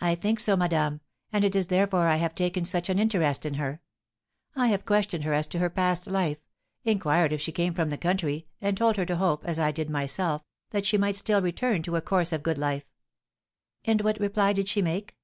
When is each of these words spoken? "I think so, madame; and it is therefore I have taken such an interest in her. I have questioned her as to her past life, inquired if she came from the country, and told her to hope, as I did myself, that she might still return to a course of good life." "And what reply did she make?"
"I 0.00 0.16
think 0.16 0.40
so, 0.40 0.56
madame; 0.56 1.00
and 1.32 1.44
it 1.44 1.54
is 1.54 1.68
therefore 1.68 2.08
I 2.08 2.16
have 2.16 2.34
taken 2.34 2.64
such 2.64 2.88
an 2.88 2.98
interest 2.98 3.46
in 3.46 3.54
her. 3.54 3.80
I 4.56 4.66
have 4.66 4.84
questioned 4.84 5.22
her 5.22 5.32
as 5.32 5.46
to 5.46 5.60
her 5.60 5.70
past 5.70 6.08
life, 6.08 6.38
inquired 6.82 7.32
if 7.32 7.40
she 7.40 7.52
came 7.52 7.72
from 7.72 7.90
the 7.90 7.96
country, 7.96 8.48
and 8.60 8.76
told 8.76 8.96
her 8.96 9.06
to 9.06 9.14
hope, 9.14 9.44
as 9.44 9.60
I 9.60 9.70
did 9.70 9.88
myself, 9.90 10.42
that 10.70 10.84
she 10.84 10.98
might 10.98 11.14
still 11.14 11.40
return 11.40 11.84
to 11.84 11.94
a 11.94 12.00
course 12.02 12.32
of 12.32 12.42
good 12.42 12.58
life." 12.58 12.90
"And 13.84 14.00
what 14.00 14.18
reply 14.18 14.54
did 14.54 14.66
she 14.66 14.82
make?" 14.82 15.16